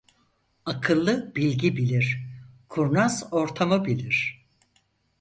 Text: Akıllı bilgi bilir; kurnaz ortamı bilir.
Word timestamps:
Akıllı 0.65 1.35
bilgi 1.35 1.77
bilir; 1.77 2.25
kurnaz 2.69 3.27
ortamı 3.31 3.85
bilir. 3.85 4.45